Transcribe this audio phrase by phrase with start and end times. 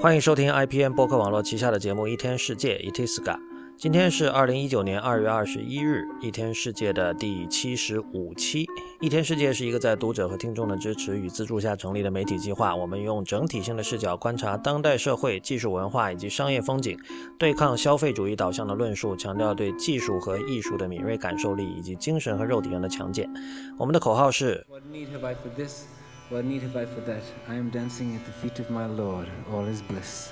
[0.00, 3.36] 欢迎收听 IPN 播客网络旗下的节目《一天世界》（Itiska）。
[3.76, 8.64] 今天是二零一九年二月二十一日，《一天世界》的第七十五期。
[9.00, 12.76] 《一天世界》是一个在读者和听众的支持与资助下成立的媒体计划。
[12.76, 16.96] 我们用整体性的视角观察当代社会、技术文化以及商业风景，
[17.36, 23.28] 对抗消费主义导向的论述，强调对技术和艺术的敏锐感受力以及精神和肉体上的强健。
[23.76, 24.64] 我们的口号是。
[24.68, 25.86] What need have I for this?
[26.30, 27.22] That?
[27.48, 29.26] I am dancing at the feet of my Lord.
[29.50, 30.30] All is bliss.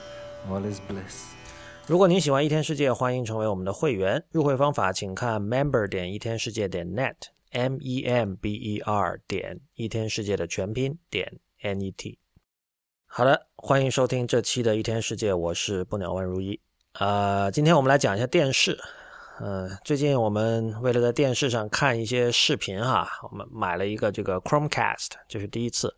[0.49, 1.35] All is bliss.
[1.87, 4.23] 如果您喜欢一天世界，欢迎成为我们的会员。
[4.31, 12.19] 入会方法请看 member 点一天世界点 net，m e m b e r 点一天世界的全拼点 n e t。
[13.07, 16.61] 好的，欢迎收听这期的一天世界，我是不鸟万如一。
[16.99, 18.79] 呃，今天我们来讲一下电视。
[19.39, 25.95] 嗯，最近我们为了在电视上看一些视频哈，我们买了一个这个 Chromecast，这是第一次。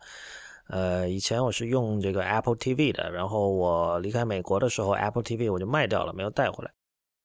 [0.67, 6.71] 呃，以前我是用这个 Apple TV 的，然后我离开美国的时候，Apple TV 我就卖掉了，没有带回来。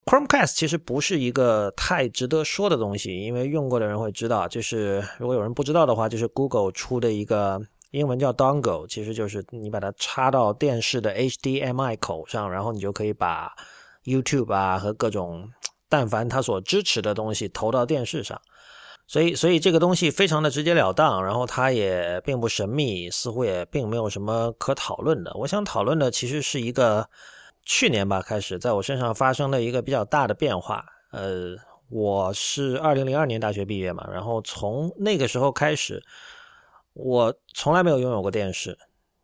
[0.05, 13.53] Chromecast 其实不是一个太值得说的东西，因为用过的人会知道，就是如果有人不知道的话，就是 Google 出的一个英文叫 Dongle，其实就是你把它插到电视的 HDMI 口上，然后你就可以把
[14.05, 15.51] YouTube 啊和各种。
[15.87, 18.41] 但凡他所支持的东西投到电视上，
[19.07, 25.31] 所以所以这个东西非常的直截了当，然后它也并不神秘，似乎也并没有什么可讨论的。
[25.35, 27.07] 我想讨论的其实是一个
[27.63, 30.83] 去年吧开始在我身上发生的一个比较大的变化。
[31.11, 31.55] 呃，
[31.89, 36.03] 我是二零零二年大学毕业嘛，然后从那个时候开始，
[36.93, 38.77] 我从来没有拥有过电视，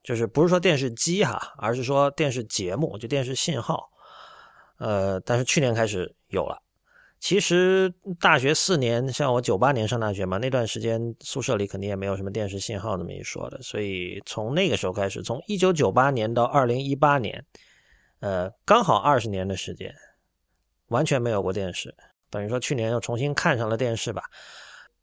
[0.04, 3.91] 就是不是说电视机哈，而是说电视节目，就电视信号。
[4.82, 6.58] 呃，但是去年开始有了。
[7.20, 13.62] 其实大学四年，像我九八年上大学嘛，那段时间宿舍里肯定也没有什么电视信号这么一说的。
[13.62, 17.46] 所以从那个时候开始，从一九九八年到二零一八年，
[18.22, 19.94] 呃，刚好二十年的时间，
[20.88, 21.94] 完全没有过电视。
[22.32, 24.24] 等于说去年又重新看上了电视吧，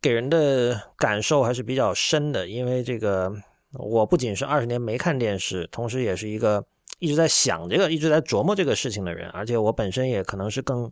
[0.03, 2.49] 给人的感受还是比较深的。
[2.49, 3.33] 因为这个，
[3.75, 6.65] 我不仅是二十年没看电视，同时也是一个。
[6.99, 10.91] 一直在想这个，一直在琢磨这个事情的人，而且我本身也可能是更，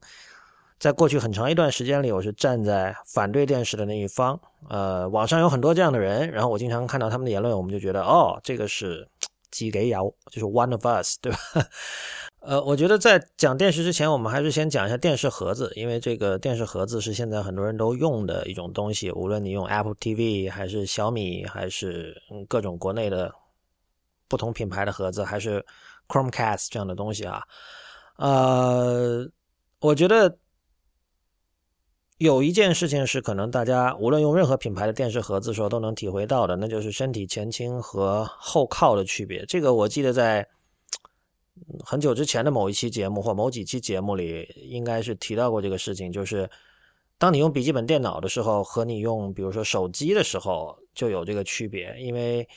[0.79, 4.39] 在过去很长一段时间里，我是站在反对电视的那一方。
[4.69, 9.09] 呃，网上有很多这样的人，然后我经常看到他们的言论，我们就觉得，哦，这个是
[9.51, 11.39] 几给咬，就是 one of us，对吧？
[12.39, 23.35] 呃，我觉得在讲电视之前，我们还是先讲一下电视盒子，因为这个电视盒子是现在很多人都用的一种东西，无论你用 Apple TV 还是小米，还是各种国内的
[24.29, 25.67] 不同品牌的盒子，还是。
[26.09, 27.43] Chromecast 这样的东西啊，
[28.17, 29.29] 呃，
[29.81, 30.39] 我觉得
[32.19, 39.45] 有一件事情是可能大家无论用任何品牌的电视盒子时候都能体会到的，那就是身体前倾和后靠的区别。
[39.47, 40.47] 这个我记得在
[41.85, 46.49] 很久之前的某一期节目或某几期节目里，应该是提到过这个事情，就是
[47.19, 52.49] 当你用笔记本电脑的时候和你用比如说手机的时候就有这个区别，因为。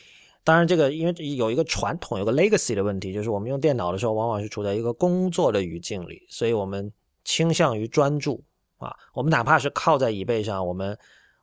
[0.41, 6.91] 当然，这个因为有一个传统，有个 legacy 的问题，就是我们用电脑的时候，往往是处在一个工作的语境里，所以我们
[7.23, 8.43] 倾向于专注
[8.77, 8.95] 啊。
[9.13, 10.97] 我们哪怕是靠在椅背上，我们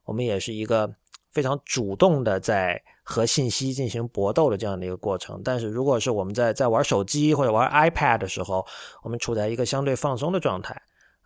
[0.05, 0.93] 我们也是一个
[1.31, 5.41] 非常主动的在和信息进行搏斗的这样的一个过程。
[5.45, 8.67] 但是如果是我们在在玩手机或者玩 iPad 的时候，
[9.05, 10.75] 我们处在一个相对放松的状态，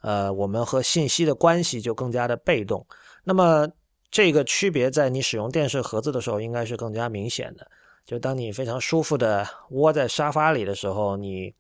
[0.03, 2.85] 呃，我们和信息的关系就更加的被动。
[3.25, 3.67] 那么。
[4.11, 7.71] 这个区别在你使用电视盒子的时候，应该是更加明显的。
[8.05, 11.55] 就当你非常舒服的窝在沙发里的时候，你，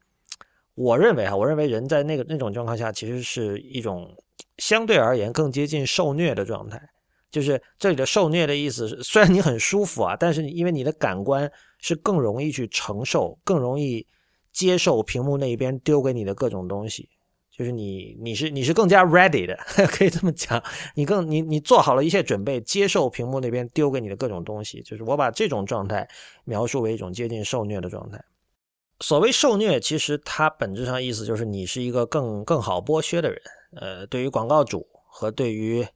[0.75, 4.13] 我认为啊，我认为人在那个那种状况下，其实是一种
[4.59, 6.81] 相对而言更接近受虐的状态。
[7.31, 14.05] 就是这里的受虐的意思是，虽然你很舒服啊，但是因为你的感官是更容易去承受，更容易
[14.53, 17.09] 接受屏幕那一边丢给你的各种东西。
[17.61, 19.55] 就是你，你是你是更加 ready 的，
[19.89, 20.63] 可以这么讲。
[20.95, 24.81] 你更你你做好了一切准备，接受屏幕那边丢给你的各种东西。
[24.81, 26.09] 就是我把这种状态
[26.45, 28.19] 描述为一种接近受虐的状态。
[29.01, 33.39] 所谓受虐，其实它本质上意思就是你是一个更更好剥削的人。
[33.77, 35.87] 呃，对于广告主和对于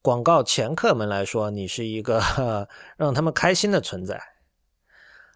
[0.00, 2.22] 广告掮客们来说，你是一个
[2.96, 4.22] 让他们开心的存在。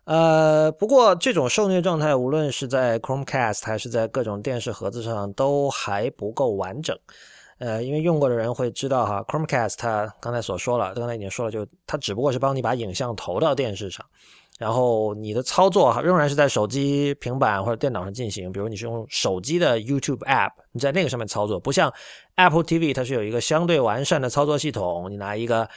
[0.04, 6.98] 呃，不过这种受虐状态，无论是在 Chromecast 还是在各种电视盒子上，都还不够完整。
[7.58, 14.04] 呃，因为用过的人会知道哈，Chromecast 它刚才所说了，刚才已经说了，就它只不过是帮你把影像投到电视上，
[14.58, 18.50] 然后你的操作仍然是在手机、平板或者电脑上进行。
[18.50, 21.92] 比如你是用手机的 YouTube App，你在那个上面操作，不像
[22.34, 25.08] Apple TV，它是有一个相对完善的操作系统。
[25.08, 25.68] 你拿一个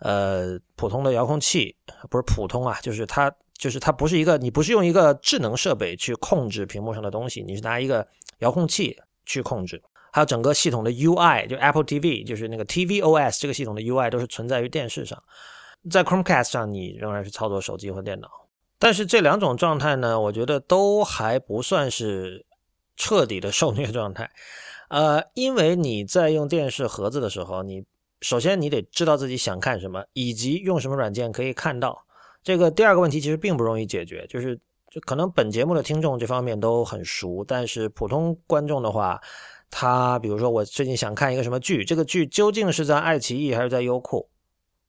[0.00, 1.76] 呃普通的遥控器，
[2.10, 3.32] 不是普通啊，就是它。
[3.58, 8.06] 就是它不是一个，你不是用一个智能设备去控制屏幕上的东西，你是拿一个
[8.38, 8.96] 遥控器
[9.26, 9.82] 去控制。
[10.10, 15.22] 还有整个系统的 UI，就 Apple TV，就是那个 tvOS 这个系统的 UI 都是存在于电视上。
[15.90, 18.28] 在 Chromecast 上，你仍然是操作手机和电脑。
[18.78, 22.46] 但是这两种状态呢，我觉得都还不算是
[22.96, 24.30] 彻底的受虐状态。
[24.88, 27.84] 呃，因为你在用电视盒子的时候，你
[28.20, 32.06] 首先你得知道自己想看什么，以及用什么软件可以看到。
[32.42, 34.58] 这个第二个问题其实并不容易解决，就是
[34.90, 39.20] 就可能本节目的听众这方面都很熟，但是普通观众的话，
[39.70, 44.28] 他比如说我最近想看一个什么剧，这个剧究竟是在爱奇艺还是在优酷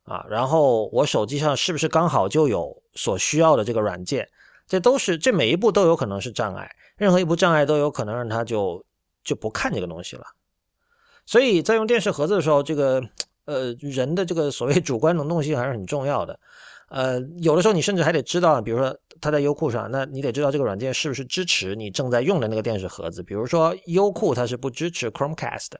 [0.04, 0.25] 啊？
[0.30, 4.30] 然后我手机上是不是刚好就有所需要的这个软件？
[4.68, 8.86] 这都是这每一步都有可能是障碍，任何一步障碍都有可能让他就
[9.24, 10.24] 就不看这个东西了。
[11.25, 13.04] 所以在用电视盒子的时候，这个
[13.45, 16.40] 呃人的这个所谓主观能动性还是很重要的。
[16.90, 23.22] 呃，有的时候你甚至还得知道，比如说它在优酷上，那你得知道这个软件是不是支持你正在用的那个电视盒子。
[23.22, 25.80] 比如说优酷它是不支持 Chromecast 的，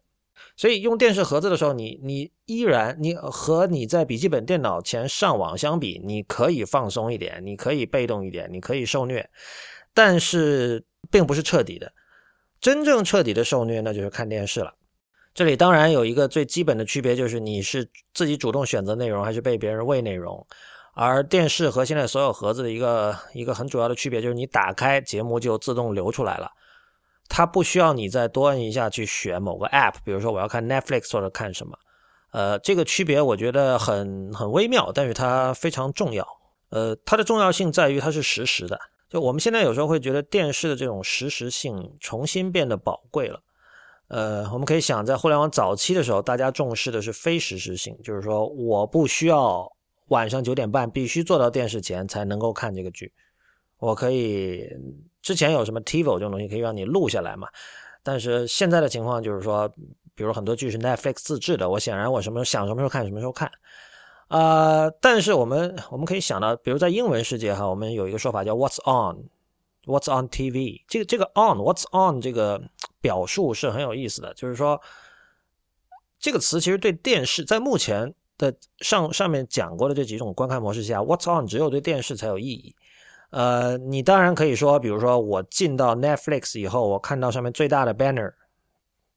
[0.56, 9.28] 所以用电视盒子的时候，你你依然你和你在笔记本电脑前上网相比，你可以放松一点，你可以被动一点，你可以受虐，
[9.94, 11.92] 但是并不是彻底的。
[12.62, 14.76] 真正彻底的受虐，那就是看电视了。
[15.34, 20.46] 这里当然有一个最基本的区别，就是你是自己主动选择内容，还是被别人喂内容。
[21.02, 26.52] 而电视和现在所有盒子的一个一个很主要的区别，就是你打开节目就自动流出来了，
[27.30, 31.78] 它不需要你再多摁一下去选某个 app，比如说我要看 Netflix 或者看什么，
[32.34, 36.28] 呃，这个区别我觉得很很微妙，但是它非常重要。
[36.72, 38.78] 呃，它的重要性在于它是实时的，
[39.10, 43.40] 就我们现在有时候会觉得电视的这种实时性重新变得宝贵了。
[44.10, 49.66] 呃，我们可以想，在互联网早期的时候，大家重视的是非实时性，就是说我不需要。
[50.10, 53.12] 晚上九点半必须坐到电视前才能够看这个剧。
[53.78, 54.68] 我可以
[55.22, 57.48] 之前有什么 TiVo 这种东西可以让你录下来嘛？
[58.04, 59.68] 但是现在的情况就是说，
[60.16, 63.50] 比如很多剧是 Netflix 自制的，我显然我什么想什么时候看什么时候看。
[64.28, 70.84] 啊，但是我们我们可以想到，比如在英文世界哈，我们有一个说法叫 What's on，What's on TV。
[70.88, 72.62] 这个这个 on，What's on 这个
[73.02, 74.82] 表述是很有意思的，就是说
[76.20, 78.14] 这个词其实对电视在目前。
[78.40, 82.76] 的上上面讲过的这几种观看模式下，What's on 只有对电视才有意义。
[83.30, 88.34] 呃，你当然可以说，比如说我进到 Netflix 以后，我看到上面最大的 banner，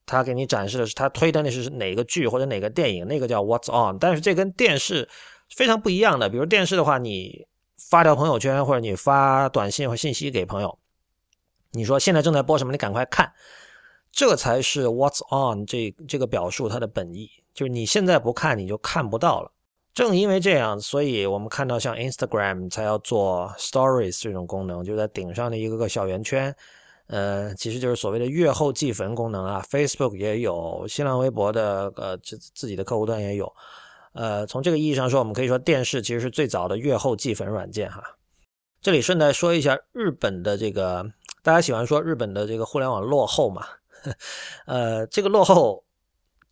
[0.05, 3.99] 他给你展示的是他推的那是哪个剧或者哪个电影，那个叫 What's on。
[3.99, 5.09] 但是这跟电视
[5.49, 6.29] 非常不一样的。
[6.29, 7.47] 比如电视的话，你
[7.79, 10.79] 发条朋友圈或者你发短信或信息给朋友，
[11.71, 13.33] 你说现在正在播什么，你赶快看，
[14.11, 17.31] 这才是 What's on 这这个表述它的本意。
[17.55, 19.51] 就是你现在不看，你就看不到了。
[19.95, 26.57] 正因为这样，所以我们看到像 Instagram 才要做 Stories 这种功能，就在顶上的一个个小圆圈，
[27.09, 29.63] 呃，其实就是所谓的月后计分功能啊。
[29.71, 33.53] Facebook 也有，新浪微博的呃自自己的客户端也有。
[34.15, 38.03] 呃，从这个意义上说，我们可以说电视其实是最早的月后计分软件哈。
[38.81, 41.05] 这里顺带说一下，日本的这个
[41.43, 43.67] 大家喜欢说日本的这个互联网落后嘛，
[44.65, 45.85] 呃，这个落后。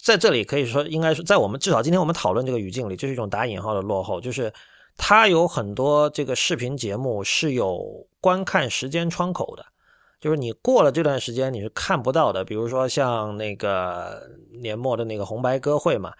[0.03, 4.53] 在这里可以说，应该是在我们至少今天我们讨论这个语境里，就是一种打引号的落后，就是
[4.97, 9.65] 它有很多这个视频节目是有观看时间窗口的，
[10.19, 12.45] 就是你过了这段时间你是看不到的。
[12.45, 14.23] 比如说像那个
[14.61, 16.13] 年末的那个红白歌会嘛，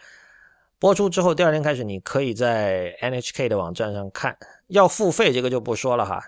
[0.79, 4.37] 播出之后第二天开始，你可以在 NHK 的网站上看，
[4.69, 6.23] 要付费这个就不说了哈，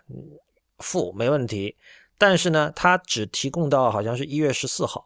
[0.78, 1.76] 付没问题，
[2.16, 5.04] 但是呢，它只提供到好像是一月十四号。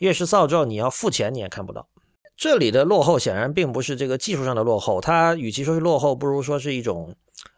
[0.00, 1.88] 越是造之后，你要付钱你也看不到。
[2.36, 7.14] 这里的落后显然并不是这个技术上的落后，它与其说是落后，不如说是一种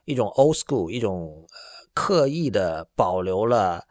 [0.06, 1.46] 一种 old school，一种
[1.94, 3.84] 刻意的保留了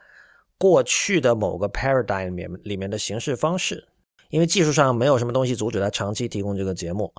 [0.57, 3.87] 过去的某个 paradigm 里面里面的形式方式。
[4.31, 7.13] 因为技术上没有什么东西阻止它长期提供这个节目。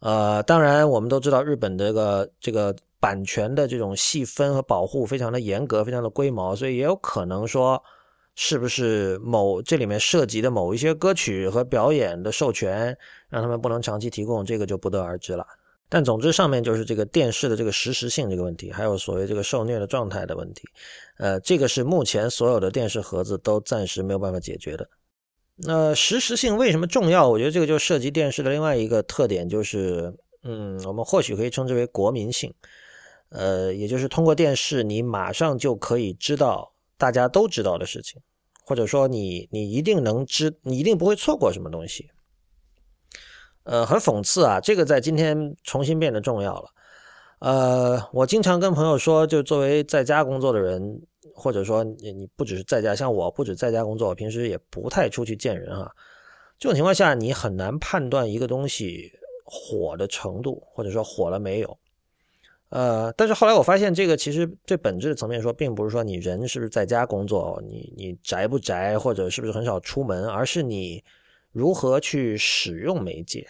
[0.00, 7.82] 呃，当然我们都知道日本这个这个版权的这种细分和保护非常的严格，非常的龟毛，所以也有可能说。
[8.40, 12.96] 是不是某这里面涉及的某一些歌曲和表演的授权，
[13.28, 15.44] 让他们不能长期提供，这个就不得而知了。
[15.88, 20.62] 但总之，上面就是这个电视的这个实时性这个问题，还有所谓这个受虐的状态的问题。
[21.16, 24.88] 呃，这个是目前所有的电视盒子都暂时没有办法解决的。
[25.56, 27.28] 那实时性为什么重要？
[27.28, 30.14] 我觉得这个就涉及电视的另外一个特点，就是
[30.44, 32.54] 嗯，我们或许可以称之为国民性。
[33.30, 38.20] 呃，也就是通过电视，你马上就可以知道大家都知道的事情。
[38.62, 42.10] 或者说你你一定能知，你一定不会错过什么东西。
[43.62, 46.68] 呃，很讽刺啊，这个在今天重新变得重要了。
[47.38, 51.00] 呃，我经常跟朋友说，就作为在家工作的人，
[51.34, 55.90] 或者说你你不只是在家，像我不止在家工作，我平时也不太出去见人哈。
[56.58, 59.10] 这种情况下，你很难判断一个东西
[59.44, 61.78] 火的程度，或者说火了没有。
[62.70, 71.02] 呃，但是后来我发现，这个其实最本质的层面说，并不是说你人是不是在家工作，你你宅不宅，或者是不是很少出门，而是你
[71.50, 73.46] 如何去使用媒介。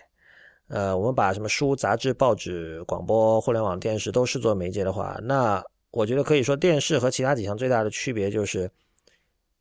[0.69, 8.71] 呃，我们把什么书、杂志、报纸、广播、互联网、电视都视作媒介的话，那我觉得可以说电视和其他几项最大的区别就是，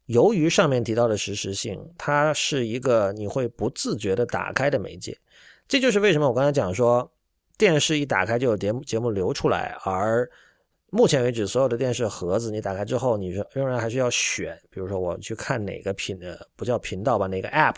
[0.06, 5.18] 由于上面提到的实时性，它是一个你会不自觉的打开的媒介。
[5.68, 7.10] 这就是为什么我刚才讲说，
[7.58, 10.30] 电视一打开就有节目节目流出来，而
[10.90, 17.76] 目前为止所有的电视盒子你打开之后，你仍然还是要选，比如说我去看哪个频呃不叫频道吧，哪个 app，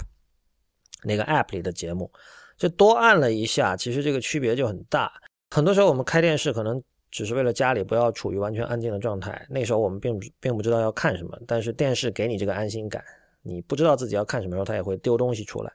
[1.03, 2.11] 哪个 app 里的节目。
[2.57, 5.11] 就多按了一下，其实这个区别就很大。
[5.49, 13.03] 很多时候我们开电视可能只是为了家里不要处于完全安静的状态，那时候我们并不并不知道要看什么，但是电视给你这个安心感，
[13.41, 15.71] 你不知道自己要看什么时候，它也会丢东西出来。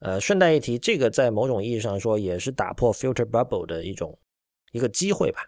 [0.00, 4.18] 呃，顺带一提，这个在某种意义上说也是打破 filter bubble 的一种
[4.72, 5.40] 一个机会吧。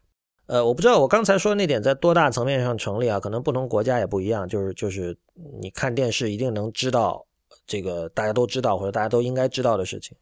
[0.46, 3.20] 呃，我不知道我刚才说的那点在多大层面上成立啊？
[3.20, 5.14] 可能不同国家也不一样，就是就是
[5.60, 7.26] 你看电视一定能知道
[7.66, 10.16] 这个大家都知道或者大家都应该知道的事情。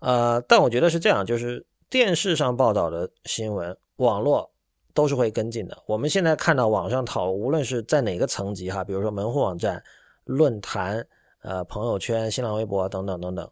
[0.00, 4.52] 呃，但我觉得是这样，就是电视上报道的新闻，网络
[4.92, 5.82] 都是会跟进的。
[5.86, 9.82] 我们现在看到网上讨，无论是在哪个层级哈，比如说门户网站、
[10.24, 11.06] 论坛、
[11.44, 13.50] 呃朋友圈、新浪微博等等等等，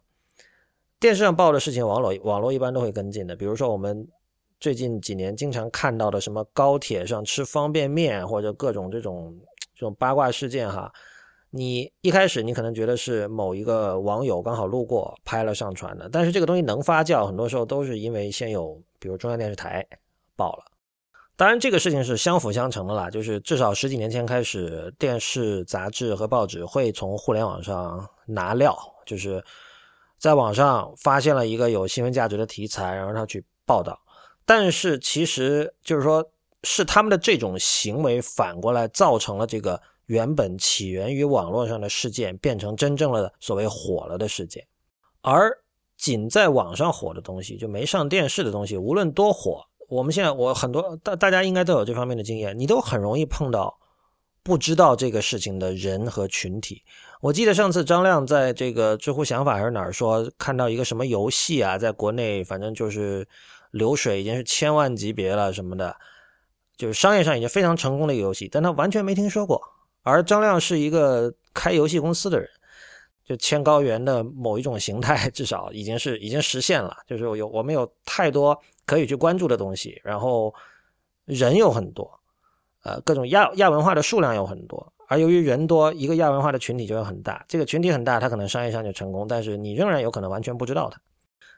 [0.99, 3.35] 电视上报的事情，网络网络一般都会跟进的。
[3.35, 4.07] 比如说我们
[4.59, 9.37] 最近几年经常看到的什么高铁上吃方便面，或者各种这种
[9.75, 10.91] 这种八卦事件哈。
[11.51, 19.85] 你一开始你可能觉得是某一个网友刚好路过拍了上传的，但是这个东西能发酵，很多时候都是因为先有，比如中央电视台
[20.35, 20.72] 报了。
[21.35, 29.43] 当然这个事情是相辅相成的啦，就是至少十几年前开始，电视、杂志和报纸会从互联网上拿料，就是
[30.17, 33.99] 在网上发现了一个有新闻价值的题材，然后他去报道。
[34.45, 36.23] 但是其实就是说，
[36.63, 39.81] 是他们的这种行为反过来造成了这个。
[40.07, 44.61] 原本起源于网络上的事件，变成真正的所谓火了的事件，
[45.21, 45.49] 而
[45.95, 53.77] 仅在网上火的东西，就没上电视的东西，无论多火，我们现在我很多大大家应该都有这方面的经验，你都很容易碰到
[54.41, 56.81] 不知道这个事情的人和群体。
[57.21, 63.27] 我记得上次张亮在这个知乎想法还是哪儿说，看到一个什么游戏啊，在国内反正就是
[63.69, 65.95] 流水已经是千万级别了什么的，
[66.75, 69.61] 就是商业上已经非常成功的一个游戏，但他完全没听说过。
[70.01, 72.49] 而张亮是一个开游戏公司的人，
[73.23, 76.97] 就千高原的某一种形态，至少已经是已经实现了。
[77.07, 80.53] 就是有我们有太多可以去关注的东西，然后
[81.25, 82.09] 人有很多，
[82.83, 84.91] 呃，各种亚亚文化的数量有很多。
[85.07, 87.45] 而由于人多，一个亚文化的群体就会很大。
[87.47, 90.99] 这个群体很大，它可能商业上就成功，但是你仍然有可能完全不知道它。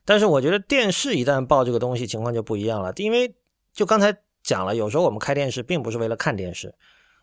[0.04, 2.92] 但是我觉得电视一旦报这个东西，情况就不一样了。
[2.98, 3.34] 因为
[3.72, 6.74] 就刚才讲了，有时候我们开电视并不是为了看电视。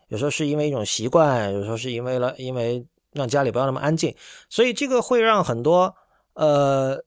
[0.07, 4.15] 有时候是因为一种习惯，有时候是因为了，因为让家里不要那么安静，
[4.49, 5.93] 所以这个会让很多
[6.33, 7.03] 呃，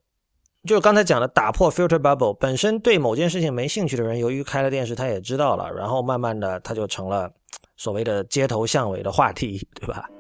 [0.67, 7.31] 就是刚才讲的打破 filter bubble，本身对某件事情没兴趣的人，由于开了电视，他也知道了，然后慢慢的他就成了
[7.77, 10.11] 所谓的街头巷尾的话题，对吧？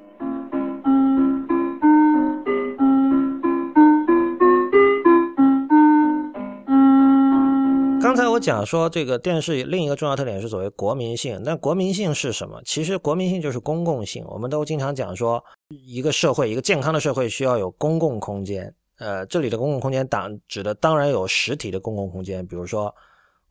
[8.00, 11.42] 刚才我讲说，这个电视另一个重要特点是所谓国民性。
[11.44, 12.62] 那国民性是什么？
[12.64, 14.24] 其实国民性就是公共性。
[14.28, 18.72] 我们都经常讲说，一个社会，一个健康的社会需要有公共空间。
[18.98, 22.94] 呃，这里的公共空间当指的当然有实体的公共空间，比如说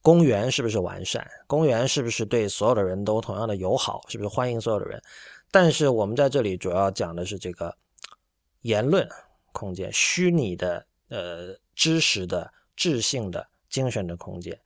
[0.02, 1.26] 公园是不是完善？
[1.48, 4.02] 公园是不是对所有的人都同样的友好？
[4.08, 5.02] 是不是欢迎所有的人？
[5.52, 7.76] 但是我们在这里主要讲的是这个
[8.62, 9.08] 言论
[9.52, 13.48] 空间，虚拟的、呃，知识的、智性的。
[13.68, 14.58] 精神的空间，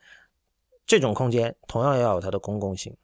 [0.85, 2.95] 这种空间同样要有它的公共性。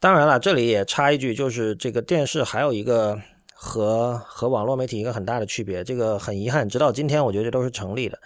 [0.00, 3.16] 当然了，这里也插一句，就是这个电视还有一个
[3.58, 5.82] 和和网络媒体一个很大的区别。
[5.82, 8.18] 这个很遗憾，直到今天，我觉得这都是成立的。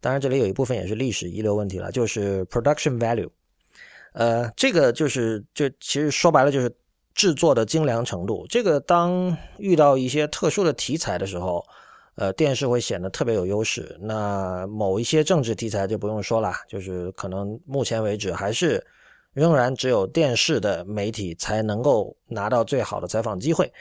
[0.00, 3.28] 当然，这里有一部分也是历史遗留问题了，就是 production value。
[4.14, 6.74] 呃，这个就是就其实说白了就是
[7.14, 8.46] 制作的精良程度。
[8.48, 11.62] 这个当遇到一些特殊的题材的时候。
[12.16, 13.96] 呃，电视会显得特别有优势。
[13.98, 18.84] 那某一些政治题材就不用说了，就是可能目前为止还是
[19.32, 23.72] 仍然只有电视的媒体才能够拿到最好的采访机会。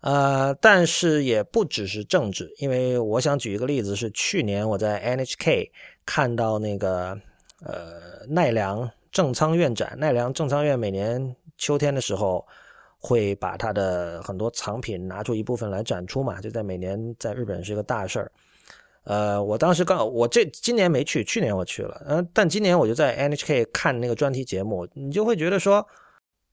[0.00, 5.70] 呃，但是也不只是政治，因为我想举一个例子，是去年我在 NHK
[6.06, 7.18] 看到那个
[7.64, 12.46] 呃奈良正仓院展，奈良正仓院每年秋天的时候
[12.98, 18.30] 会把它的很多藏品拿出一部分来展出嘛，就在每年在日本是一个大事儿。
[19.04, 25.84] 呃，我当时刚我这今年没去，去年我去了，嗯，但今年我就在 NHK 看那个专题节目，你就会觉得说，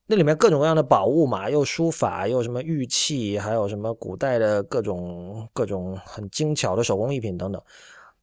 [0.07, 7.61] 那里面各种各样的宝物嘛，又书法，又什么玉器，还有什么古代的各种各种很精巧的手工艺品等等，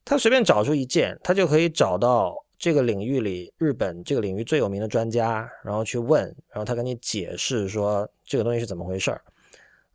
[0.05, 9.21] 他随便找出一件，他就可以找到这个领域里日本这个领域最有名的专家，然后去问，然后他跟你解释说这个东西是怎么回事儿。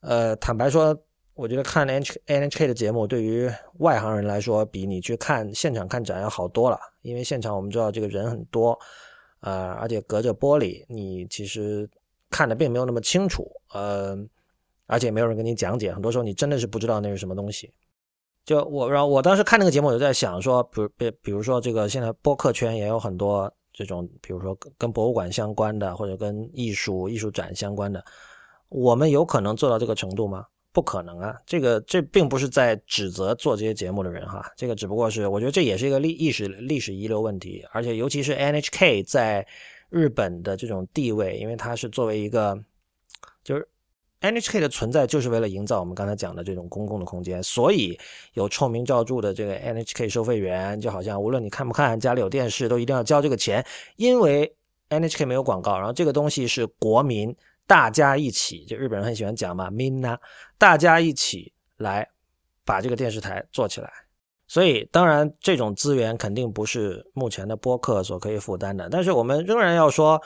[0.01, 0.97] 呃，坦白说。
[1.37, 6.79] 我觉得看 NHK 的节目，对于外行人来说，比你去看现场看展要好多了。
[7.03, 8.75] 因为现场我们知道这个人很多，
[9.41, 11.89] 呃，而且隔着玻璃，你其实
[12.29, 14.17] 看的并没有那么清楚，呃，
[14.85, 17.71] 而且没有人跟你讲解，很多时候你真的是不知道那是什么东西。
[18.45, 28.03] 就我，然后我当时看那个节目，我就在想说，比比，比如说这个现在播客圈也有很多这种，比如说跟博物馆相关的，或者跟艺术艺术展相关的，
[28.69, 30.45] 我们有可能做到这个程度吗？
[30.77, 31.35] 不可能啊！
[31.43, 39.43] 这个这并不是在指责做这些节目的人哈，这个只不过是我觉得这也是一个历历史历史遗留问题，而且尤其是 NHK 在
[39.89, 42.55] 日本的这种地位，因为它是作为一个，
[43.43, 43.67] 就是
[44.21, 47.99] NHK 的存在就是为了营造我们刚才讲的这种公共的空间，所以
[48.33, 53.65] 有臭名昭著的这个 NHK 收费员，就好像无论你看不看，家里有电视都一定要交这个钱，
[53.95, 54.55] 因为
[54.91, 57.35] NHK 没有广告，然后这个东西是国民。
[57.67, 60.17] 大家一起，就日本人很喜欢讲嘛，mina，
[60.57, 62.09] 大家一起来
[62.65, 63.91] 把这个电视台做起来。
[64.47, 68.87] 所以，当然这种资源肯定不是目前的播客所可以负担的。
[68.89, 70.21] 但是我们仍然要说，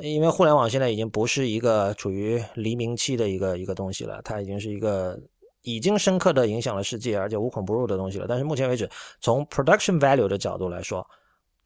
[0.00, 5.20] 因为互联网现在已经不是一个处于黎明期的一个一个东西了，它已经是一个
[5.60, 8.24] 已经深刻的影响了世界，而且无孔不入的东西了。
[8.26, 8.88] 但是目前为止，
[9.20, 11.06] 从 production value 的角度来说，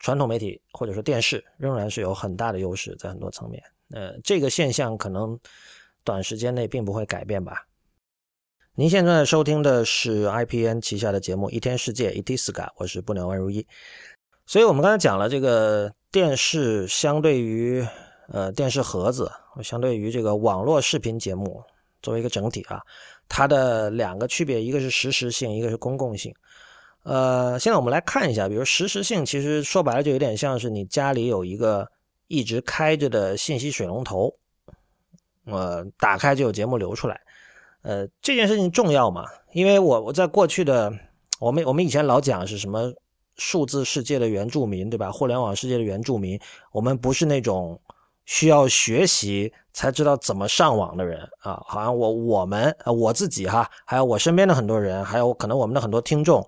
[0.01, 3.63] 传统媒体或者说电视仍然是有很大的优势，在很多层面。
[3.91, 5.39] 呃，这个现象可能
[6.05, 7.67] 短时间内并不会改变吧。
[8.75, 13.67] 您现在收听的是 IPN 旗下的节目《一天世界》一 t s k 我是不鸟万如一。
[14.47, 17.85] 所以我们刚才讲了，这个电视相对于
[18.29, 19.31] 呃电视盒子，
[19.63, 21.63] 相对于这个网络视频节目
[22.03, 22.81] 作为一个整体啊，
[23.29, 26.33] 它的两个区别，一个是实时性，一个是公共性。
[27.05, 31.91] 呃，现在我们来看一下，比如实时性，其实说白了就有点像是你家里有一个。
[32.29, 34.33] 一直开着的信息水龙头，
[35.47, 37.21] 呃，打开就有节目流出来，
[37.83, 39.25] 呃，这件事情重要吗？
[39.53, 40.93] 因为我我在过去的，
[41.41, 42.93] 我们我们以前老讲是什么
[43.37, 45.11] 数字世界的原住民，对吧？
[45.11, 46.39] 互联网世界的原住民，
[46.71, 47.81] 我们不是那种
[48.27, 51.63] 需要学习才知道怎么上网的人啊。
[51.67, 56.47] 好像我我们我自己哈，还有我身边的很多人，还有可能我们的很多听众。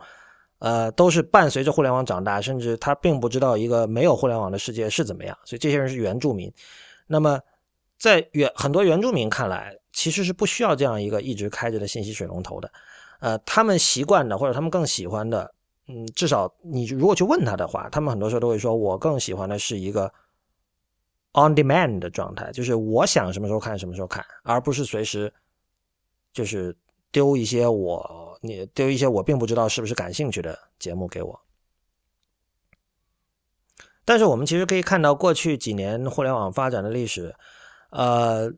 [0.60, 6.52] 呃，都是伴随着互联网长大，甚至他并不知道一个没有互联网的世界是怎么样，所以这些人是原住民。
[7.06, 7.40] 那么，
[7.98, 12.70] 在原很多原住民看来，其实是不需要这样一个一直开着的信息水龙头的。
[13.20, 15.50] 呃，他们习惯的或者他们更喜欢的，
[15.88, 20.12] 嗯，至少你如果去问他的话，他们很多时候都会说，我更喜欢的是一个
[21.32, 25.32] on demand 的状态，就是我想什么时候看什么时候看，而不是随时
[26.34, 26.76] 就是
[27.10, 28.19] 丢一些我。
[28.42, 31.40] 你丢一些我并不知道是不是感兴趣的节目给我，
[34.04, 37.34] 但是我们其实可以看到过去几年互联网发展的历史，
[37.90, 38.50] 呃，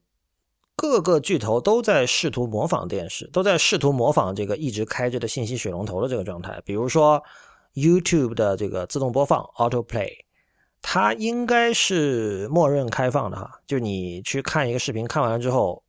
[0.76, 6.62] 各个巨头都在试图模仿电视，都在试图模仿这个一直开着的信息水龙头的这个状态。
[6.64, 7.20] 比如说
[7.74, 10.12] YouTube 的这个自动播放 Auto Play，
[10.80, 15.82] 它应该是默认开放的哈，就你去看一个视频，看完了之后。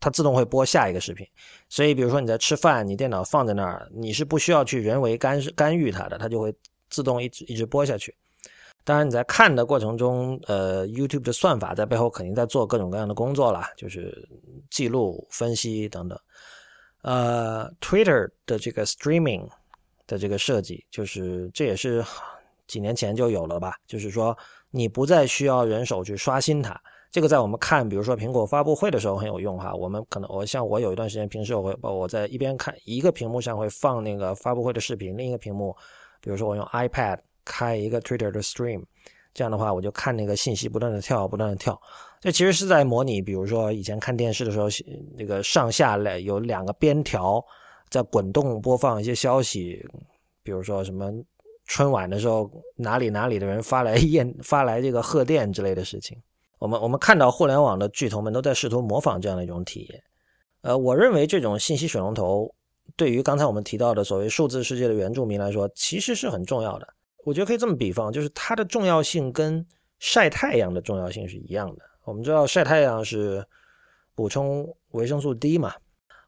[0.00, 1.26] 它自动会播下一个视频，
[1.68, 6.54] 所以比如说你在吃饭，你电脑放在那儿，你是不需要去人为干干预它的，它就会
[6.88, 8.14] 自动一直一直播下去。
[8.84, 14.26] 当然你在看的过程中，呃，YouTube 的算法在背后肯定在做各种各样的工作啦，就是
[14.70, 16.18] 记录、分析等等。
[17.02, 19.46] 呃，Twitter 的这个 Streaming
[20.06, 22.04] 的这个设计，就是这也是
[22.66, 24.36] 几年前就有了吧，就是说
[24.70, 26.80] 你不再需要人手去刷新它。
[27.10, 29.74] 这个在我们看，比如说苹果发布会的时候很有用哈。
[29.74, 35.74] 我们可能我像我有一段时间，平时我会我在一边看一个屏幕上会放那个发布会的视频，另一个屏幕，
[36.20, 38.84] 比如说我用 iPad 开一个 Twitter 的 Stream，
[39.32, 41.80] 这样的话我就看那个信息不断的跳，不断的跳。
[42.20, 44.68] 这其实是在模拟，比如说以前看电视的时候，
[45.16, 47.42] 那个上下来有两个边条
[47.88, 49.82] 在滚动播放一些消息，
[50.42, 51.10] 比如说什么
[51.64, 56.20] 春晚的时候哪里哪里的人发来验发来这个贺电之类的事情。
[56.58, 60.02] 我们我们看到互联网的巨头们都在试图模仿这样的一种体验，
[60.62, 62.52] 呃，我认为这种信息水龙头
[62.96, 66.88] 对于刚才我们提到的所谓数字世界的原住民来说，其实是很重要的。
[67.24, 69.64] 我觉得可以这么比方，就是它的重要性跟
[69.98, 71.82] 晒太阳的重要性是一样的。
[72.04, 73.44] 我们知道晒太阳是
[74.14, 75.74] 补充维生素 D 嘛，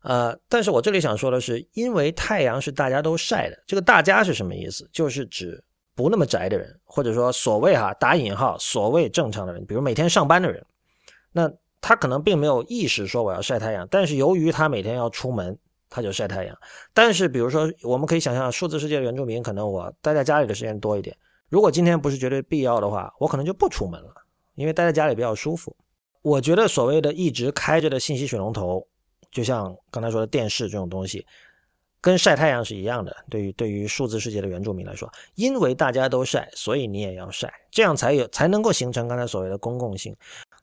[0.03, 4.89] 呃，但是我这里想说的是，因为太阳是大家都晒的，这个大家是什么意思？
[4.93, 5.63] 就是指
[6.03, 10.65] 不那么宅的人，或者说所谓哈打引号所谓正常的人，比如每天上班的人，
[11.33, 15.59] 那他可能并没有意识说我要晒太阳，但是由于他每天要出门。
[15.93, 16.57] 他就晒太阳，
[16.95, 21.17] 但是比如说，我们可以想象，数字世界的原住民可能我待在家里的时间多一点。
[21.49, 24.15] 如果今天不是绝对必要的话，我可能就不出门了，
[24.55, 25.77] 因为待在家里比较舒服。
[26.23, 28.87] 我觉得所谓的一直开着的信息水龙头，
[29.33, 31.27] 就像刚才说的电视这种东西，
[32.01, 33.15] 跟晒太阳是一样的。
[33.29, 40.15] 对于对于数字世界的原住民来说，因为大家都晒，所以你也要晒，这样才有才能够形成刚才所谓的公共性。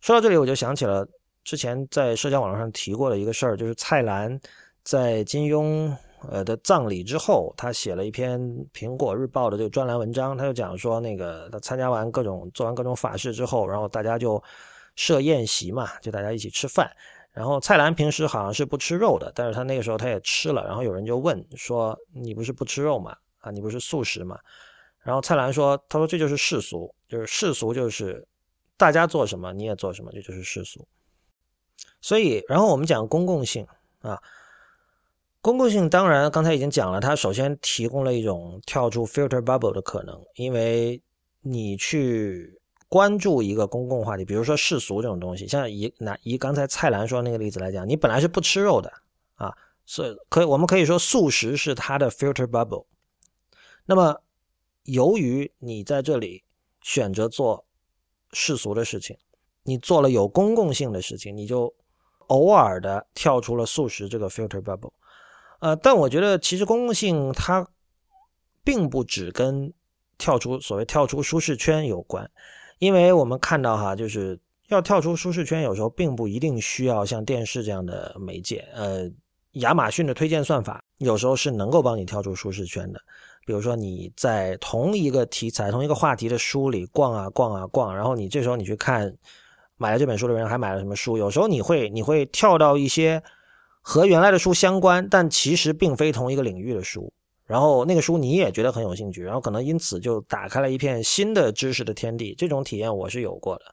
[0.01, 1.07] 说到这里，我就想起了
[1.43, 4.39] 之前在社交网络上提过的一个事儿，就是蔡澜。
[4.83, 5.93] 在金庸
[6.29, 8.39] 呃的葬礼之后，他写了一篇
[8.73, 14.41] 《苹果日报》的这个专栏文章，他就讲说，那个他参加完各种做完各种法事之后，然后大家就
[14.95, 16.89] 设宴席嘛，就大家一起吃饭。
[17.37, 20.65] 然后蔡澜平时好像是不吃肉的，但是他那个时候他也吃了。
[20.65, 23.15] 然后有人就问说：“你不是不吃肉吗？
[23.41, 24.39] 啊，你不是素食吗？”
[25.05, 28.27] 然后蔡澜说：“他说这就是世俗，就是世俗就是
[28.75, 30.87] 大家做什么你也做什么，这就是世俗。
[32.01, 33.67] 所以，然后我们讲公共性
[33.99, 34.19] 啊。”
[35.39, 40.99] 公共性当然，刚才已经讲了，它首先提供了一种跳出 filter bubble 的可能，因为
[41.41, 42.56] 你去
[42.89, 48.91] 关注一个公共话题，比如说世俗这种东西，像以拿以刚才蔡澜说那个例子来讲，你本来是不吃肉的
[49.35, 49.53] 啊，
[49.85, 52.85] 所以可以我们可以说素食是它的 filter bubble。
[53.85, 54.21] 那么
[54.83, 56.43] 由于你在这里
[56.81, 57.65] 选择做
[58.31, 59.17] 世俗的事情，
[59.63, 61.73] 你做了有公共性的事情，你就
[62.27, 64.91] 偶尔的跳出了素食这个 filter bubble。
[65.59, 67.67] 呃，但我觉得其实公共性它
[68.63, 69.73] 并不只跟
[70.17, 72.29] 跳出所谓跳出舒适圈有关，
[72.79, 78.67] 因为我们看到哈，就是要跳出舒适圈，有时候并不一定需要像电视这样的媒介。
[78.73, 79.09] 呃，
[79.53, 82.99] 亚马逊的推荐算法有时候是能够帮你跳出舒适圈的。
[83.45, 89.13] 比如说你在同一个题材、同一个话题的书里逛啊逛啊逛，然后你这时候你去看
[89.77, 93.23] 买了这本书的人还买了什么书，有时候你会你会跳到一些。
[93.89, 97.13] 和原来的书相关，但其实并非同一个领域的书。
[97.47, 102.35] 然后那个书你也觉得很有兴趣，然后可能因此就打开了一片新的知识的天地。
[102.37, 103.63] 这种体验我是有过的。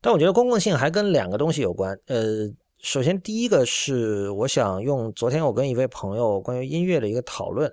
[0.00, 1.98] 但我觉得公共性还跟两个东西有关。
[2.06, 7.68] 呃，首先第一个是我想用昨天我跟一位朋友关于音乐的一个讨论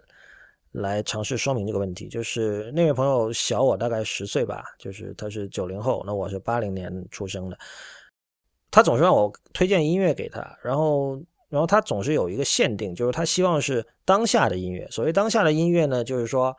[0.72, 2.08] 来尝试说明这个问题。
[2.08, 7.56] 就是那位朋友小我大概十岁吧，就是他是九零后，那我是八零年出生的。
[8.72, 11.22] 他总是让我推荐音乐给他，然后。
[11.56, 14.86] 然后他总是有一个限定，就是他希望是当下的音乐。
[14.92, 16.54] 所谓当下的音乐呢，就是说，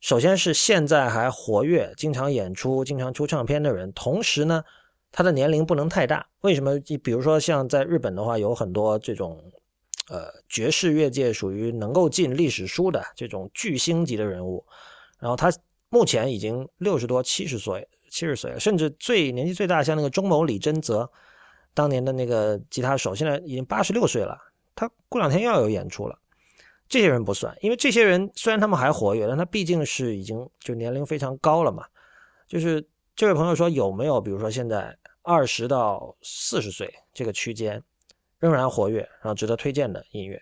[0.00, 4.64] 首先是现在还活跃、经常演出、经常出唱片的人，同时呢，
[5.12, 6.26] 他的年龄不能太大。
[6.40, 6.76] 为什么？
[6.86, 9.40] 你比如说像在日本的话，有很多这种，
[10.08, 14.66] 呃，爵士乐界属于能够进历史书的这种巨星级的人物。
[15.20, 15.48] 然后他
[15.90, 21.08] 目前已经六十多、七十岁、七十岁，甚至最年纪最大，像那个中某李贞泽。
[21.74, 24.38] 当年的那个吉他手现在已经八十六岁了，
[24.76, 26.16] 他过两天又要有演出了。
[26.86, 31.84] 这些人不算，因为这些人虽然他们还活跃，但他毕竟是已经就年龄非常高了嘛。
[32.46, 37.82] 就是这位朋友说，有没有比如说现在二十到四十岁这个区间
[38.38, 40.40] 仍然活跃，然后值得推荐的音乐？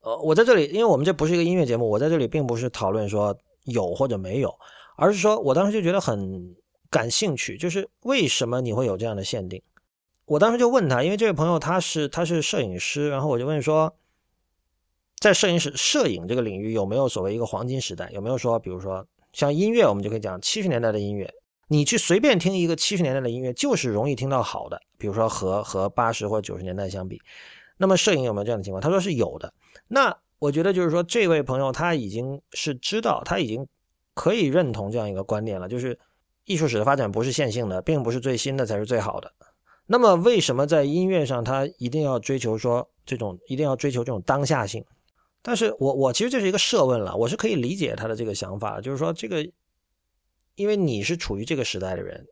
[0.00, 4.54] 呃，我在这里，因为我们这不是一个音乐节目，我在这里并不是讨论说有或者没有，
[4.96, 6.54] 而是说我当时就觉得很。
[6.94, 9.60] 感兴趣，就是为什么你会有这样的限定？
[10.26, 13.92] 我当时就问他，因为这位朋友他是他是摄影师，然后我就问说，
[15.18, 18.08] 在摄影师摄影这个领域有没有所谓一个黄金时代？
[18.12, 21.28] 有没有说，比如说像音乐，我们就可以讲七十年代的音乐，
[21.66, 27.20] 你去随便听一个七十年代的音乐，就是容易听到好的，比如说和和八十或九十年代相比。
[27.76, 28.80] 那么摄影有没有这样的情况？
[28.80, 29.52] 他说是有的。
[29.88, 33.66] 那我觉得就是说，这位朋友他已经是知道，他已经
[34.14, 35.98] 可以认同这样一个观念了，就是。
[36.44, 39.32] 艺术史的发展不是线性的，并不是最新的才是最好的。
[39.86, 44.84] 那么，为什么在音乐上他一定要追求说这种一定要追求这种当下性？
[45.42, 49.46] 但是我我其实这是一个设问了，我是可以理解他的这个想法，就是说这个，
[50.54, 52.26] 因为你是处于这个时代的人，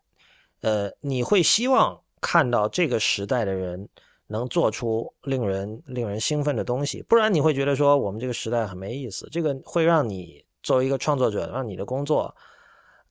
[0.63, 3.87] 呃，你会希望看到这个时代的人
[4.29, 9.29] 能做出令人令人兴奋的东西，不然你会觉得说我们这个时代很没意思。
[9.31, 12.35] 这个会让你作为一个创作者，让你的工作。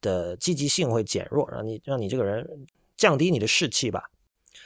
[0.01, 2.47] 的积极性会减弱，让你让你这个人
[2.97, 4.09] 降低你的士气吧。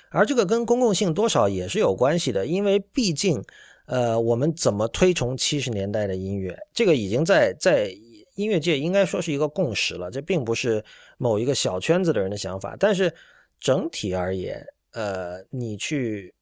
[0.10, 3.44] 而这个跟公共性多少也是有关系的，因为毕竟，
[3.86, 7.94] 呃，我们怎么推崇七十年代的音乐，这个已经在在
[8.36, 10.84] 音乐界应该说是一个共识了，这并不是
[11.18, 12.76] 某一个小圈子的人的想法。
[12.80, 13.14] 但是
[13.60, 16.34] 整体而言，呃，你去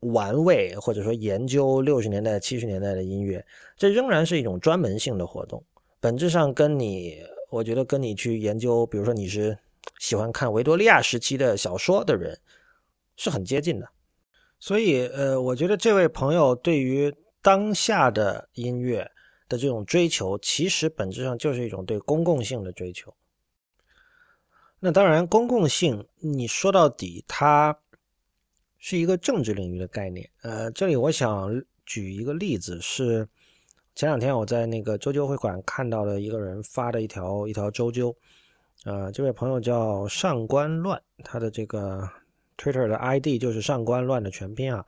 [0.00, 3.44] 玩味或者说研究六十年代、七十年代的音乐，
[3.76, 5.62] 这仍然是一种专门性的活动。
[6.00, 9.56] 本质上跟你，我觉得跟你去研究，比如说你是
[9.98, 12.38] 喜欢看维多利亚时期的小说的人，
[13.16, 13.88] 是很接近的。
[14.58, 19.10] 所以，呃，我觉得这位朋友对于当下的音乐。
[19.48, 23.14] 的这种追求，其实本质上就是一种对公共性的追求。
[24.80, 27.78] 那当然，公共性你说到底，它
[28.78, 30.26] 是一个政治领域的概念。
[30.40, 33.28] 呃，这里我想举一个例子，是
[33.94, 38.16] 前两天我在那个周究会馆看到了一个人发的一条一条周究。
[38.84, 42.08] 呃，这位朋友叫上官乱，他的这个
[42.56, 44.84] Twitter 的 ID 就是上官乱的全拼啊。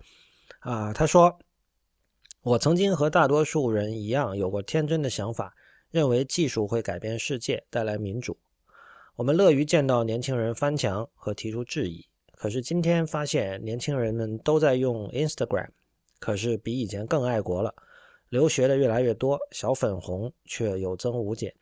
[0.60, 1.38] 啊，他说。
[2.42, 5.54] 我曾经和大多数人一样，有过天真的想法，
[5.90, 8.36] 认为技术会改变世界，带来民主。
[9.16, 12.04] 我们乐于见到年轻人翻墙和提出质疑。
[12.32, 15.70] 可是今天发现，年轻人们都在用 Instagram，
[16.18, 17.74] 可是比以前更爱国了。
[18.34, 21.54] 留学的越来越多，小粉红却有增无减。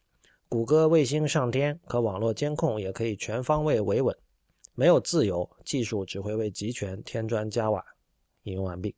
[0.48, 4.16] 谷歌卫星上天，可网络监控也可以全方位维稳。
[4.74, 7.84] 没有自由，技术只会为集权添砖加瓦。
[8.44, 8.96] 引用完毕。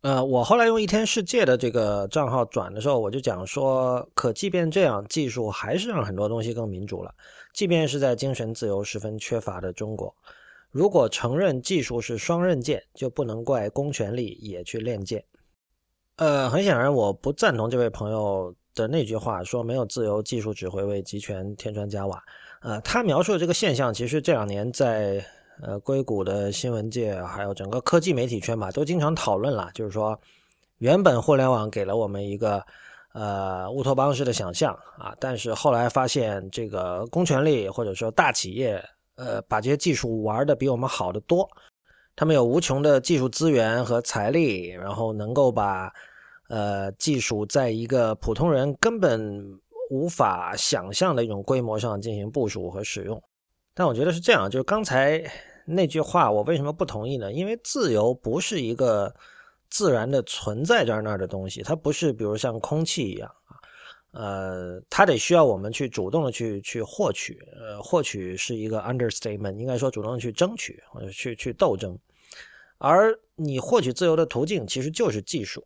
[0.00, 7.14] 呃，我后来用一天世界的这个账号转的时候，我就讲说，可即便这样，技术还是让很多东西更民主了。
[7.54, 10.12] 即便是在精神自由十分缺乏的中国，
[10.72, 15.24] 如果承认技术是双刃剑，就不能怪公权力也去练剑。
[16.18, 22.22] 呃，很显然，我不赞同这位朋友的那句话，说没有自由，技术只会为集权添砖加瓦。
[22.60, 25.24] 呃，他描述的这个现象，其实这两年在。
[25.60, 29.68] 呃，硅谷的新闻界还有整个科技媒体圈吧，都经常讨论了。
[29.74, 30.16] 就是说，
[30.78, 32.64] 原本互联网给了我们一个
[33.12, 38.80] 呃乌托邦式的想象啊，但是后来发现这个公权力或者说大企业，
[39.16, 41.50] 呃，把这些技术玩的比我们好的多。
[42.18, 45.88] 他们有无穷的技术资源和财力，然后能够把
[46.48, 49.56] 呃技术在一个普通人根本
[49.88, 53.22] 无法想象的一种规模上进行部署和使用。
[53.72, 55.22] 但我觉得是这样，就是刚才。
[55.70, 57.30] 那句话我为什么不同意呢？
[57.30, 59.14] 因为自由不是一个
[59.68, 63.52] 自然的存在这那儿的东西，它不是比如像空气一样啊，
[64.12, 71.94] 呃，它得需要我们去主动的去去获取，呃，获取是一个 understatement，应该说主动去争取或者去去斗争，
[72.78, 75.62] 而你获取自由的途径其实就是技术，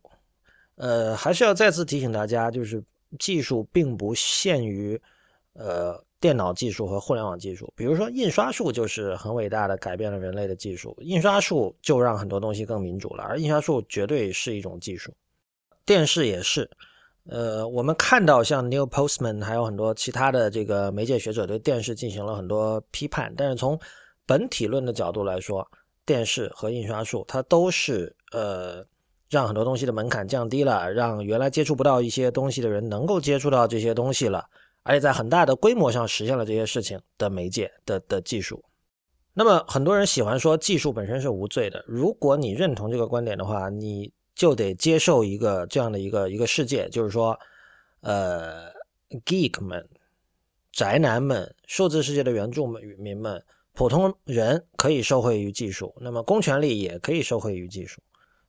[0.75, 2.83] 呃，还是要再次提醒大家，就是
[3.17, 5.01] 技术并不限于
[5.53, 6.03] 呃。
[6.23, 10.95] 电脑技术和互联网技术，比如说印刷术，就是很伟大的改变了人类的技术。
[11.01, 15.13] 印刷术就让很多东西更民主了，而印刷术绝对是一种技术。
[15.85, 16.69] 电视也是，
[17.25, 23.77] 呃，我们看到像 Neil Postman 还有很多其他的这个媒介学者对电视进行了很多批判，但是从
[24.25, 25.69] 本体论的角度来说，
[26.05, 28.85] 电视和印刷术它都是呃
[29.29, 34.47] 让很多东西的门槛降低了，让原来接触不到一些东西的人能够接触到这些东西了。
[34.83, 38.61] 而且在很大的规模上实现了这些事情的媒介的的技术，
[39.33, 41.81] 那么很多人喜欢说技术本身是无罪的。
[41.87, 47.39] 如果你认同这个观点的话，你就得接受一个这样的一个一个世界，就是说，
[48.01, 48.69] 呃
[49.25, 49.87] ，geek 们、
[50.73, 53.41] 宅男们、数字世界的原住民们、
[53.73, 58.01] 普通人可以受惠于技术，那么公权力也可以受惠于技术。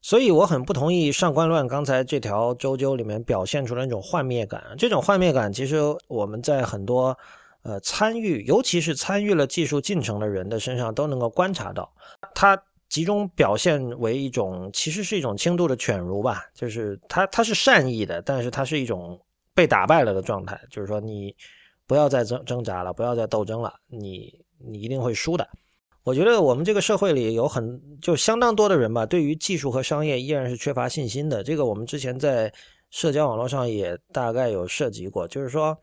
[0.03, 4.63] 所以我很不同意上官乱刚才这条周究里面表现出来那种幻灭感。
[4.77, 7.17] 这种幻灭感，其实我们在很多
[7.63, 11.91] 呃参与，尤其是参与了技术进程的人的身上都能够观察到。
[12.35, 19.19] 它集中表现为一种，其实是一种轻度的犬儒吧，就是他他是善意的，但是他是一种
[19.55, 20.61] 被打败了的状态。
[20.71, 21.35] 就是说，你
[21.87, 25.49] 不要再挣挣扎了，不要再斗争了，你你一定会输的。
[26.03, 31.43] 我觉得我们这个社会里有很就相当多的人吧，对于技术和商业依然是缺乏信心的。
[31.43, 32.53] 这个我们之前在
[32.91, 35.77] 社交网络上也大概有涉及过，就是说，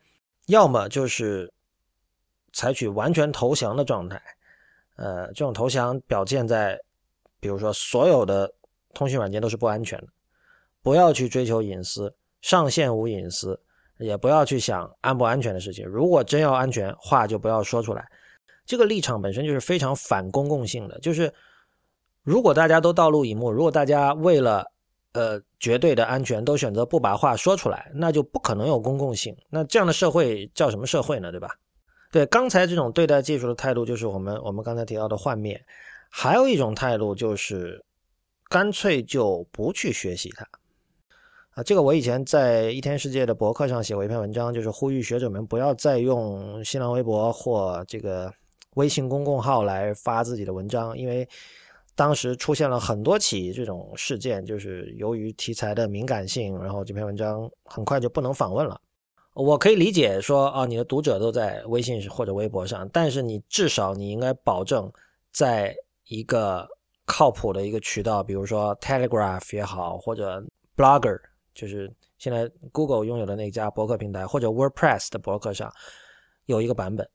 [0.46, 1.52] 要么就是
[2.54, 4.22] 采取完全投降的状态，
[4.96, 6.80] 呃，这种投降表现在，
[7.40, 8.54] 比如说所有的
[8.94, 10.08] 通讯软件都是不安全的，
[10.84, 13.60] 不要去追求隐私，上线无隐私，
[13.98, 15.84] 也不要去想安不安全的事情。
[15.84, 18.08] 如果真要安全，话就不要说出来。
[18.72, 21.30] 这个立场本身就是非常反公共性的，就是
[22.24, 24.66] 如果大家都道路以目，如果大家为了
[25.12, 29.36] 呃绝对的安全都选择不把话说出来，那就不可能有公共性。
[29.50, 31.32] 那这样的社会叫什么社会呢？
[31.32, 31.54] 对吧？
[32.14, 35.62] 对，刚才这种对待技术的态度，就是我们我们刚才提到的幻灭。
[36.10, 37.84] 还有一种态度就是
[38.48, 40.48] 干脆就不去学习它。
[41.56, 48.34] 啊，这个我以前在一天世界的博客上写过一篇文章，就是呼吁学者们不要再用新浪微博或这个
[48.76, 51.28] 微信公共号来发自己的文章，因为
[51.96, 58.80] 当时出现了很多起这种事件，就是由于题材的敏感性，然后这篇文章很快就不能访问了。
[59.34, 64.92] 我可以理解说，啊，你的读者都在微信或者微博上，但是你至少你应该保证
[65.32, 65.76] 在
[66.08, 66.68] 一个
[67.06, 70.44] 靠谱的一个渠道，比如说 Telegraph 也好，或者
[70.76, 71.20] Blogger。
[71.54, 75.70] 就是现在 Google 拥有的那家博客平台，或者 WordPress 的博客上
[76.46, 77.06] 有一个版本，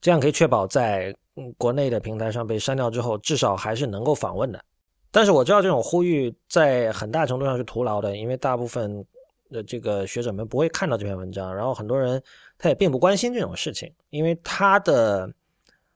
[0.00, 1.14] 这样可以确保在
[1.56, 4.62] 国内的平台上被删掉之后，至少还是能够访问的。
[5.10, 9.04] 但是我知道这种呼吁在很大程度上是徒劳的，因为大部分
[9.50, 12.22] 的这个学者们不会看到这篇文章，然后很多人
[12.58, 15.32] 他也并不关心这种事情，因为他的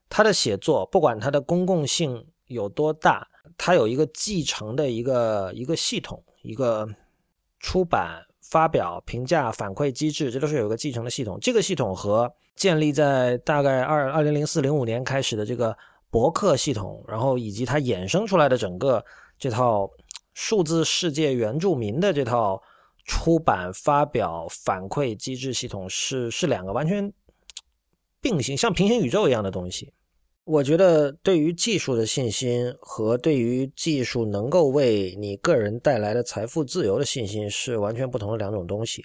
[0.09, 6.89] 他的写作不管他的公共性有多大，他有一个继承的一个一个系统，一个。
[7.65, 11.39] 出版、发表、评价、反馈机制，这都是有一个继承的系统。
[11.41, 15.75] 这个系统和建立在大概二二零零四零五年开始的这个
[16.11, 19.03] 博客系统，然后以及它衍生出来的整个
[19.39, 19.89] 这套
[20.35, 22.63] 数字世界原住民的这套
[23.07, 27.11] 出版、发表、反馈机制系统，是是两个完全
[28.21, 29.91] 并行、像平行宇宙一样的东西。
[30.45, 39.05] 我觉得，对于技术的信心和对于技术能够为你个人带来的财富自由的信心是完全不同的两种东西。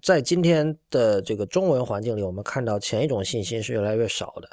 [0.00, 4.48] 在今天的这个中文环境里，我们看到前一种信心是越来越少的。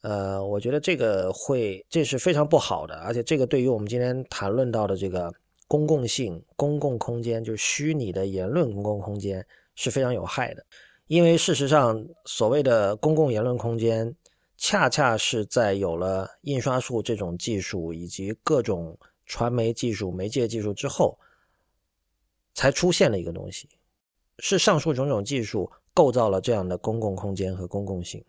[0.00, 5.30] 呃，我觉得这个会这是非常不好的，而且这个对于我们今天谈论到的这个
[5.68, 10.64] 公共性、公共空间，就是虚拟的言论公共空间是非常有害的。
[11.06, 14.16] 因为事实上，所谓的公共言论空间。
[14.62, 21.18] 恰恰是在有了印刷术这种技术以及各种传媒技术、媒介技术之后，
[22.52, 23.66] 才出现了一个东西。
[24.38, 28.22] 是上述种种技术构造了这样的公共空间和公共性。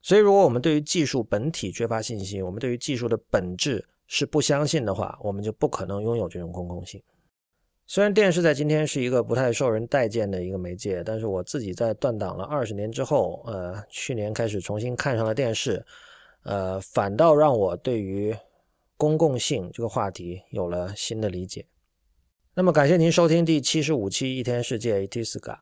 [0.00, 7.02] 所以，如果我们对于技术本体缺乏信心，我们对于技术的本质是不相信的话，我们就不可能拥有这种公共性。
[7.92, 15.84] 虽然电视在今天是一个不太受人待见的一个媒介，但是我自己在断档了二十年之后，呃，去年开始重新看上了电视，
[16.44, 18.34] 呃，反倒让我对于
[18.96, 21.66] 公共性这个话题有了新的理解。
[22.54, 25.58] 那么，感谢您收听第七十五期一天世界 Itiska。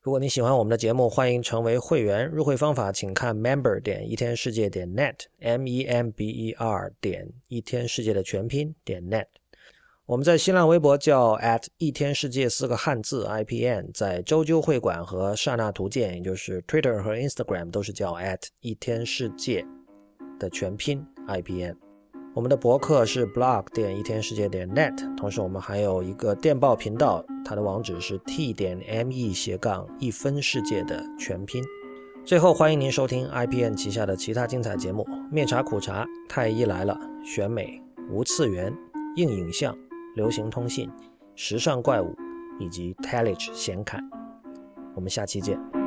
[0.00, 2.28] 如果你喜欢我们的节目，欢迎成为会员。
[2.28, 9.26] 入会方法请看 member 点一天世界点 net，m e m b e r 点一天世界的全拼点 net。
[10.06, 19.64] 我们在新浪微博叫 at 一天世界四个汉字 IPN，在周究会馆和刹那图鉴，也就是 Twitter 和 Instagram 都是叫 at 一天世界
[20.38, 21.74] 的全拼 IPN。
[22.34, 31.64] 我们的博客是 blog 点一天世界点 net，同时我们还有一个电报频道，它的网址是 t 点 me 斜杠一分世界的全拼。
[32.26, 38.70] 最后欢迎您收听 IPN 旗下的其他精彩节目：面茶苦茶、太医来了、选美、无次元、
[39.16, 39.74] 硬影像。
[40.14, 40.88] 流行通信、
[41.34, 42.14] 时尚怪物
[42.60, 43.98] 以及 Telige 显卡，
[44.94, 45.83] 我们下期见。